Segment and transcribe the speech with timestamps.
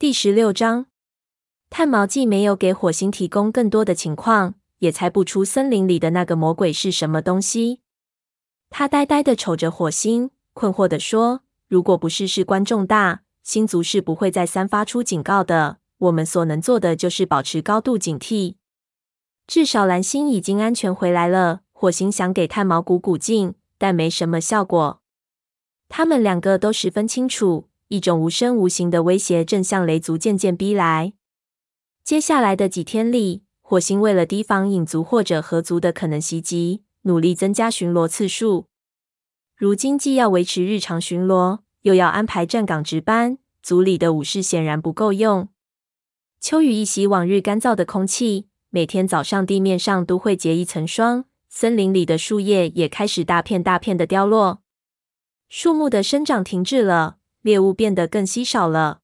[0.00, 0.86] 第十六章，
[1.70, 7.80] 炭毛既没有给火星提供更多的情况，也猜不出森林里的那个魔鬼是什么东西。
[8.70, 15.78] 他呆呆地瞅着火星，困惑地说：“如果不是事关重大，星族是不会再三发出警告的。
[15.98, 18.54] 我们所能做的就是保持高度警惕。
[19.48, 25.02] 至少蓝星已经安全回来了。”火星想给炭毛鼓鼓劲，但没什么效果。
[25.88, 27.67] 他们两个都十分清楚。
[27.88, 31.14] 一种无声无形的威胁正向雷族渐渐逼来。
[32.04, 38.66] 接下来的几天里，火星为了提防影族或者合族的可能袭击，努力增加巡逻次数。
[39.56, 45.48] 如今既要维持日常巡逻，又要安排站岗值班，族里的武士显然不够用。
[46.40, 54.62] 秋雨一袭往日干燥的空气，每天早上地面上都会结一层霜，森林里的树叶也开始大片大片的凋落，
[55.48, 57.17] 树木的生长停滞了。
[57.42, 59.00] 猎物变得更稀少了。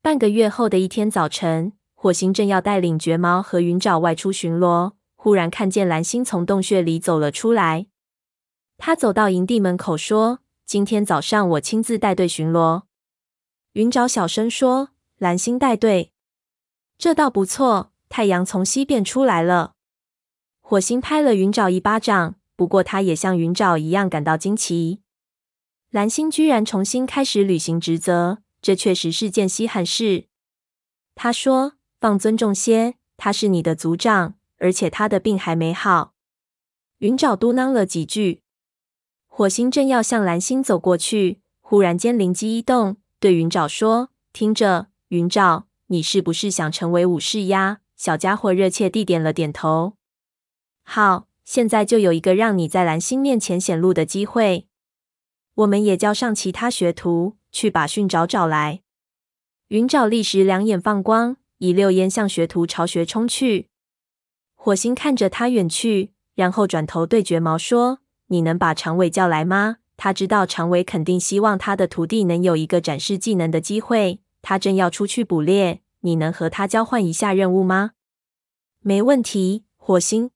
[0.00, 7.86] 半个月后的一天早晨，火星正要带领绝毛和云爪外出巡逻，忽然看见蓝星从洞穴里走了出来。
[8.78, 12.82] 他走到营地门口，说：“今天早上我亲自带队巡逻。”
[13.74, 16.12] 云爪小声说：“蓝星带队，
[16.98, 19.72] 这倒不错。”太阳从西边出来了。
[20.60, 25.00] 火星拍了云爪一巴掌，不过他也像云爪一样感到惊奇。
[25.92, 30.24] 蓝星居然重新开始履行职责，这确实是件稀罕事。
[31.14, 36.14] 他说：“放尊重些，他是你的族长，而且他的病还没好。”
[37.00, 38.40] 云爪嘟囔了几句。
[39.26, 49.92] 火星正要向蓝星走过去，忽然间灵机一动，对云爪说：“听着，云爪，你是不是想成为武士呀？”小家伙热切地点了点头。
[50.84, 54.66] 好，现在就有一个让你在蓝星面前显露的机会。
[55.54, 58.82] 我们也叫上其他学徒去把训爪找来。
[59.68, 63.68] 云爪立时两眼放光，一溜烟向学徒巢穴冲去。
[64.54, 67.98] 火星看着他远去，然后转头对绝毛说
[68.28, 69.78] ：“你能把长尾叫来吗？
[69.96, 74.20] 他知道长尾肯定希望他的徒弟能有一个展示技能的机会。
[74.40, 77.92] 他正要出去捕猎，你能和他交换一下任务吗
[78.80, 80.30] ？”“没问题。”火星。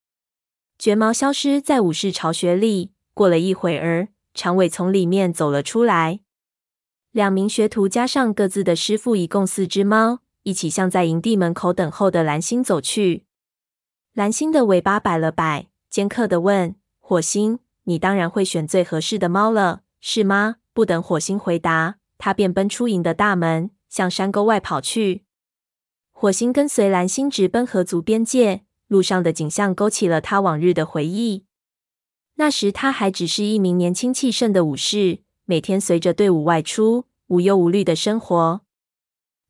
[0.78, 2.92] 绝毛消失在武士巢穴里。
[3.14, 4.08] 过了一会儿。
[4.36, 6.20] 长尾从里面走了出来，
[7.10, 13.24] 两名学徒加上各自的师傅，一共四只猫，一起向在营地门口等候的蓝星走去。
[14.12, 25.24] 蓝星的尾巴摆了摆，尖刻的问：“火星，你当然会选最合适的猫了，是吗？”不等火星回答，他便奔出营的大门，向山沟外跑去。
[26.12, 31.45] 火星跟随蓝星直奔河族边界，路上的景象勾起了他往日的回忆。
[32.36, 38.60] 那时他还只是一名年轻气盛的武士，每天随着队伍外出，无忧无虑的生活。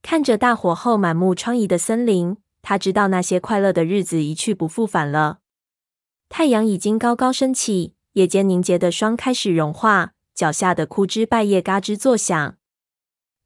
[0.02, 5.40] 看着大火后满目疮痍的森林，他知道那些快乐的日子一去不复返了。
[6.28, 12.56] 太阳已经高高升起，夜间凝结的霜开始融化，脚下的枯枝败叶嘎吱作响。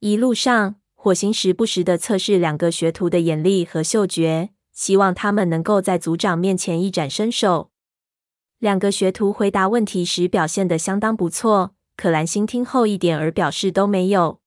[0.01, 7.70] 一路上，火星时不时的测试两个学徒的眼力和嗅觉，希望他们能够在族长面前一展身手。
[8.61, 14.39] 两个学徒回答问题时表现得相当不错，可蓝星听后一点儿表示都没有。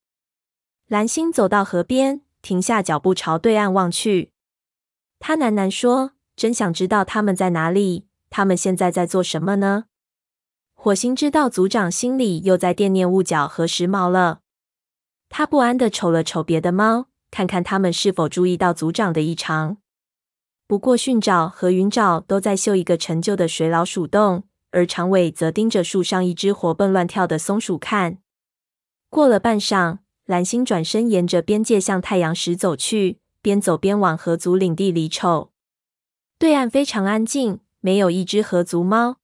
[0.87, 4.31] 蓝星走到河边，停下脚步朝对岸望去。
[5.19, 9.87] 他喃喃说：“真想知道他们在哪里，他们现在在做什么呢？”
[10.75, 14.43] 火星知道族长心里又在惦念雾角和时髦了。
[15.29, 19.79] 他不安地瞅了瞅别的猫，看看他们是否注意到族长的异常。
[20.67, 28.19] 不过，训爪和云爪都在嗅一个陈旧的水老鼠洞，而长尾则盯着树上一只活蹦乱跳的松鼠看。
[29.11, 35.53] 过了半晌，蓝星转身沿着边界向太阳石走去，边走边往河族领地里瞅。
[36.39, 39.19] 对岸非常安静，没有一只河族猫。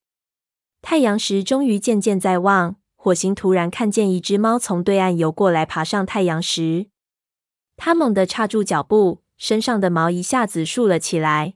[0.83, 6.89] 太阳石终于渐渐在望，火星突然看见一只猫从对岸游过来，爬上太阳石。
[7.79, 9.23] 他猛地刹住脚步。
[9.41, 11.55] 身上的毛一下子竖了起来，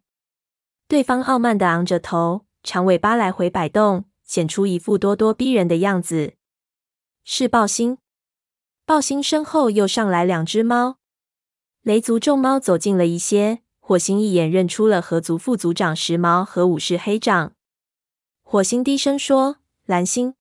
[0.88, 6.32] 对方傲慢地昂着头，长尾巴来回摆动，显出一副咄咄逼人的样子。
[7.25, 7.98] 是暴星。
[8.86, 10.96] 暴星身后又上来两只猫。
[11.82, 17.52] 雷族众猫走近了一些，火星一眼认出了河族副族长时髦和武士黑掌。
[18.42, 20.34] 火星低声说：“蓝星，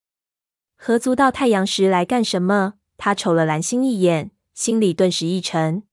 [0.78, 5.84] 河族到太阳石来干什么？”他瞅了蓝星一眼，心里顿时一沉。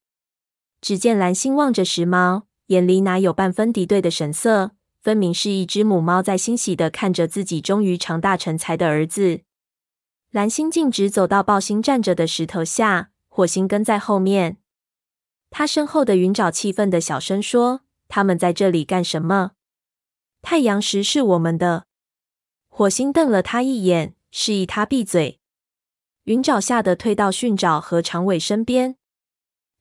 [0.81, 4.73] 只见蓝星望着石猫，眼里哪有半分敌对的神色，
[5.03, 9.43] 分明是一只母猫在欣喜的看着自己终于长大成才的儿子。
[10.31, 14.59] 蓝星径直走到暴星站着的石头下，火星跟在后面。
[15.50, 19.53] 他身后的云沼气愤的小声说：“他们在这里干什么？
[20.41, 21.87] 太阳石是我们的。”
[22.71, 25.41] 火星瞪了他一眼，示意他闭嘴。
[26.25, 28.97] 云沼吓得退到训爪和长尾身边。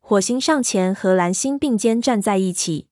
[0.09, 2.87] 火星上前和蓝星并肩站在一起。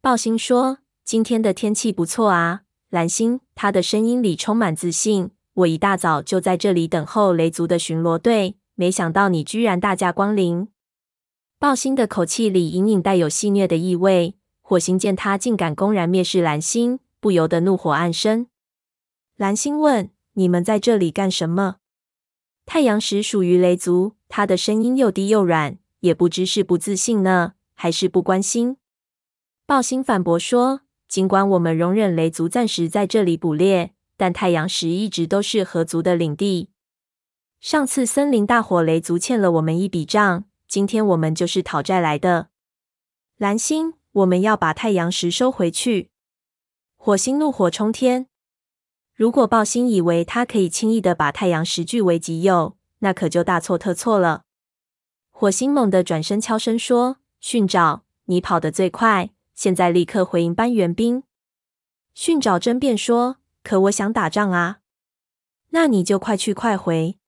[0.00, 5.30] 豹星说：“今天的天气不错啊，蓝星。”他的声音里充满自信。
[5.52, 10.66] 我一大早就在这里等候雷族的巡逻队，没想到你居然大驾光临。
[11.60, 14.34] 豹星的口气里隐隐带有戏谑的意味。
[14.60, 18.48] 火星见他竟敢公然蔑视蓝星，不由得怒火暗生。
[19.36, 21.76] 蓝星问：“你们在这里干什么？”
[22.66, 24.14] 太阳石属于雷族。
[24.28, 28.76] 他的声音又低又软，也不知是不自信呢，还是不关心。
[29.64, 36.68] 豹星反驳说：“尽管我们容忍雷族暂时在这里捕猎。”但太阳石一直都是河族的领地。
[37.58, 42.48] 上次森林大火，雷族欠了我们一笔账，今天我们就是讨债来的。
[43.38, 46.10] 蓝星，我们要把太阳石收回去。
[46.96, 48.28] 火星怒火冲天。
[49.14, 54.42] 如果豹星以为他可以轻易的把太阳石据为己有，那可就大错特错了。
[55.44, 61.22] 火星猛地转身，悄声说：“训爪，你跑得最快，现在立刻回营搬援兵。”
[62.14, 63.36] 训爪争辩说。
[63.62, 64.78] 可我想打仗啊！
[65.70, 67.18] 那你就快去快回。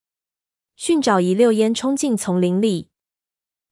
[0.77, 2.89] 训爪一溜烟冲进丛林里。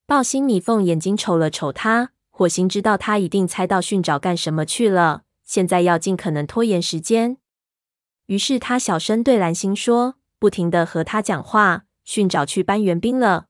[0.05, 7.39] 豹星米缝眼睛瞅了瞅他，火星知道他一定猜到训爪干什么去了，现在要尽可能拖延时间。
[8.27, 11.87] 于是他小声对蓝星说，不停的和他讲话。
[12.05, 13.47] 训爪去搬援兵了。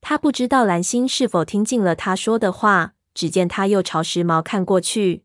[0.00, 5.24] 他不知道蓝星是否听进了他说的话，只见他又朝时髦看过去。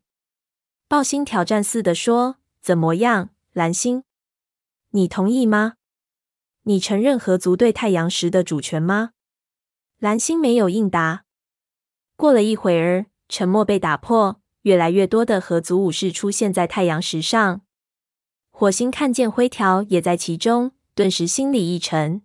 [0.88, 2.36] 暴星挑战似的说。
[2.64, 4.04] 怎么样，蓝星？
[4.92, 5.74] 你同意吗？
[6.62, 9.10] 你承认合族对太阳石的主权吗？
[9.98, 11.26] 蓝星没有应答。
[12.16, 17.60] 过了一会儿，沉默被打破，越来越多的合族武士出现在太阳石上。
[18.50, 22.22] 火星看见灰条也在其中，顿时心里一沉。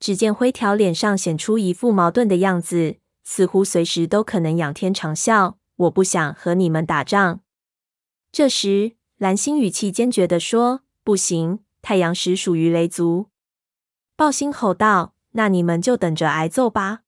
[0.00, 5.54] 只见灰条脸上显出一副矛盾的样子，似乎随时都可能仰天长啸。
[5.76, 7.40] 我不想和你们打仗。
[8.30, 8.98] 这时。
[9.18, 13.26] 蓝星语气坚决地说：“不行，太阳石属于雷族。”
[14.14, 17.00] 暴星吼道：“那你们就等着挨揍吧！”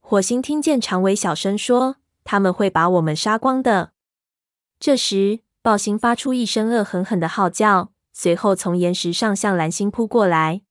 [0.00, 3.92] 火星听见长尾小声说：“他们会把我们杀光的。”
[4.80, 10.62] 这时，暴星发出一声恶狠狠的号叫，随后从岩石上向蓝星扑过来。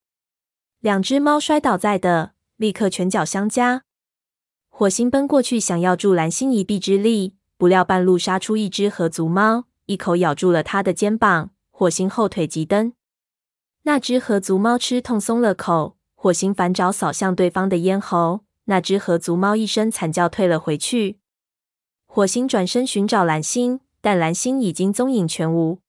[0.80, 3.84] 两只猫摔倒在地，立刻拳脚相加。
[4.70, 9.66] 火星奔过去想要助蓝星一臂之力，不料半路杀出一只河族猫。
[9.88, 12.94] 一口咬住了他的肩膀，火星后腿急蹬，
[13.84, 15.98] 那只河族猫吃痛松了口。
[16.14, 21.20] 火星反爪扫向对方的咽喉，那只河族猫一声惨叫退了回去。
[22.06, 25.80] 火星转身寻找蓝星，但蓝星已经踪影全无。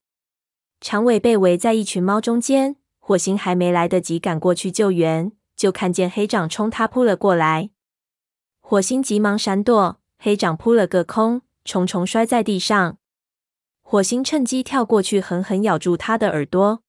[0.81, 2.76] 长尾被围在一群猫中间，
[3.08, 7.70] 火星还没来得及赶过去救援，就看见黑掌冲他扑了过来。
[8.60, 12.99] 火星急忙闪躲，黑掌扑了个空，重重摔在地上。
[13.81, 16.82] 火星趁机跳过去，狠狠咬住他的耳朵。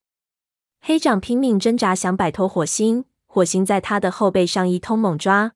[0.82, 3.06] 黑掌拼命挣扎，想摆脱火星。
[3.26, 5.52] 火星在他的后背上一通猛抓。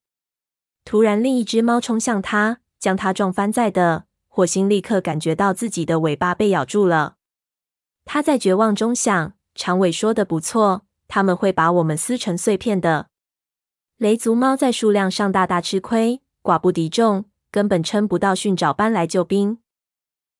[0.86, 4.04] 突然，另一只猫冲向他，将他撞翻在地。
[4.28, 7.16] 火星立刻感觉到自己的尾巴被咬住了。
[8.06, 13.08] 他在绝望中想：长尾说的不错，他们会把我们撕成碎片的。
[13.96, 19.58] 雷族猫在数量上大大吃亏，寡不敌众，根本撑不到训爪搬来救兵。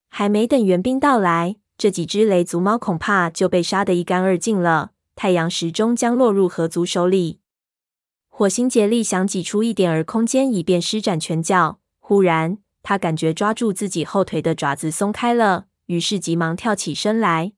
[0.09, 4.91] 还没等援兵到来，这几只雷族猫恐怕就被杀得一干二净了。
[5.17, 7.41] 太阳始终将落入河族手里。
[8.29, 11.79] 火星竭力想挤出一点儿空间，以便施展拳脚。
[12.01, 17.53] 忽然，他感觉抓住自己后腿的爪子松开了，于是急忙跳起身来。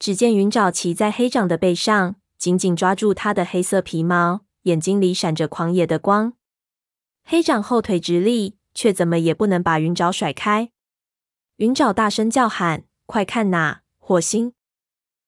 [0.00, 6.32] 只见云爪骑在黑掌的背上，紧紧抓住他的黑色皮毛，眼睛里闪着狂野的光。
[7.22, 10.70] 黑掌后腿直立，却怎么也不能把云爪甩开。
[11.56, 14.54] 云爪大声叫喊：“快看呐，火星！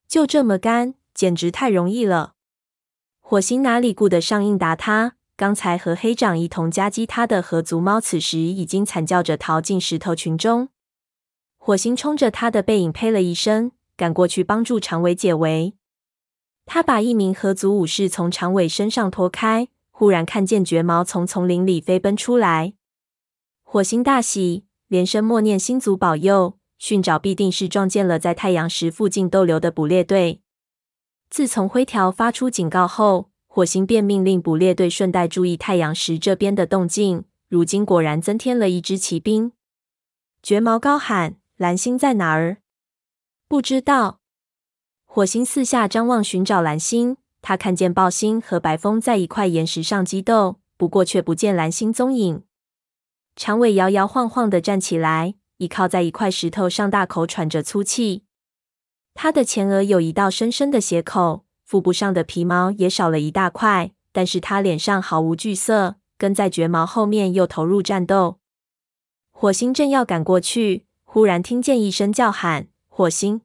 [0.08, 2.32] 就这么干，简直太容易了！”
[3.20, 5.16] 火星哪里顾得上应答他？
[5.36, 10.70] 刚才和黑掌一同夹击他的河族猫，此时已经惨叫着逃进石头群中。
[11.58, 13.72] 火星冲着他的背影呸了一声，
[14.02, 15.74] 赶过去帮助长尾解围。
[16.66, 22.72] 他把一名合族武士从长尾身上拖开，忽然看见绝毛从丛林里飞奔出来。
[23.62, 24.64] 火星大喜。
[24.88, 30.42] 连声默念星族保佑，训爪必定是撞见了在太阳石附近逗留的捕猎队。
[31.30, 37.24] 自从灰条发出警告后，火星便命令捕猎队顺带注意太阳石这边的动静。
[37.48, 39.52] 如今果然增添了一支骑兵。
[40.42, 42.58] 绝毛高喊：“蓝星在哪儿？”
[43.52, 44.18] 不知道。
[45.04, 47.18] 火星四下张望，寻找蓝星。
[47.42, 52.44] 他看见暴星和白风在一块岩石上激斗，不过却不见蓝星踪影。
[53.36, 58.24] 长尾摇摇晃晃的站起来，倚靠在一块石头上，大口喘着粗气。
[59.12, 65.96] 他的前额有一道深深的血口，腹部上的皮毛也少了一大块，但是他脸上毫无惧色。
[66.16, 68.38] 跟在绝毛后面，又投入战斗。
[69.30, 73.40] 火星正要赶过去，忽然听见一声叫喊：“火星！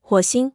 [0.00, 0.52] 火星！”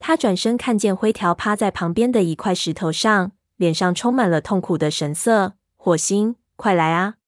[0.00, 5.54] 他转身看见灰条趴在旁边的一块石头上，脸上充满了痛苦的神色。
[5.78, 7.18] “火星，快来啊！”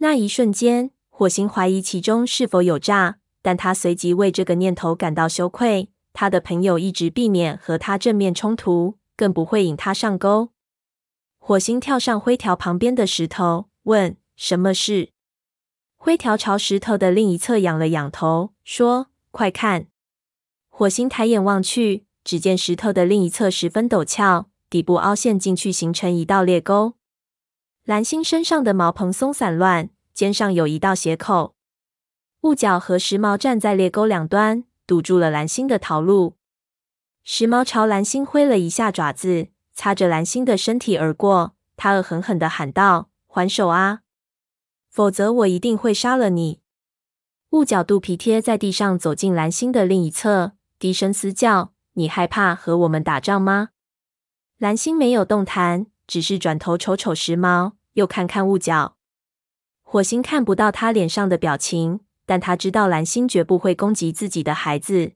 [0.00, 5.90] 那一瞬间，火星怀疑其中是否有诈，但他随即为这个念头感到羞愧。
[6.14, 10.48] 他的朋友一直避免和他正面冲突，更不会引他上钩。
[11.38, 15.11] 火星跳上灰条旁边的石头，问：“什么事？”
[16.04, 19.86] 灰条朝石头的另一侧仰了仰头，说：“快看！”
[20.68, 26.94] 火星抬眼望去，只见石头的另一侧十分陡峭，底部凹陷进去，形成一道裂沟。
[27.84, 31.54] 蓝星身上的毛蓬松散乱，肩上有一道斜口。
[32.40, 36.34] 雾角和时髦站在裂沟两端，堵住了蓝星的逃路。
[37.22, 39.50] 时髦朝蓝星挥了一下爪子。
[39.72, 44.00] 擦着蓝星的身体而过，他恶狠狠地喊道：“还手啊，
[44.92, 46.60] 否则我一定会杀了你！”
[47.50, 53.70] 雾角肚皮贴在地上，走进蓝星的另一侧，低声嘶叫：“你害怕和我们打仗吗？”
[54.58, 58.96] 蓝星没有动弹，只是转头瞅瞅时髦，又看看雾角。
[59.82, 65.12] 火星看不到他脸上的表情，但他知道蓝星绝不会攻击自己的孩子。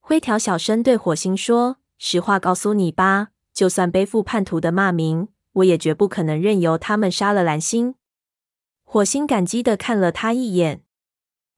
[0.00, 7.96] 灰条小声对火星说：“实话告诉你吧。”就算背负叛徒的骂名，我也绝不可能任由他们杀了蓝星。
[8.92, 10.82] 火星感激地看了他一眼。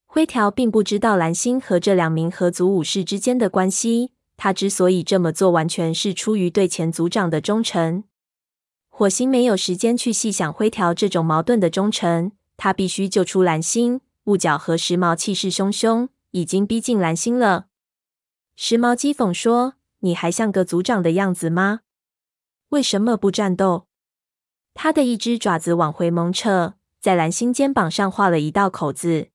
[0.04, 4.12] 灰条并不知道蓝星和这两名合族武士之间的关系。
[4.36, 8.04] 他之所以这么做，完全是出于对前族长的忠诚。
[8.90, 14.02] 火星没有时间去细想灰条这种矛盾的忠诚，他必须救出蓝星。
[14.24, 17.68] 雾角和时髦气势汹汹，已经逼近蓝星了。
[18.56, 21.80] 时髦讥讽说：“你还像个族长的样子吗？”
[22.68, 23.86] 为什么不战斗？
[24.74, 29.30] 他的一只爪子往回猛扯，在蓝星肩膀上划了一道口子。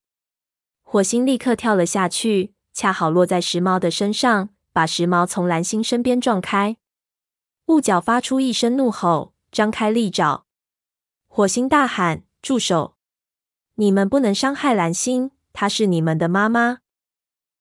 [0.84, 6.78] 火星立刻跳了下去，恰好落在时髦的身上，把时髦从蓝星身边撞开。
[7.66, 10.46] 雾角发出一声怒吼，张开利爪。
[11.28, 12.96] 火星大喊：“住手！
[13.76, 16.78] 你们不能伤害蓝星，她是你们的妈妈。”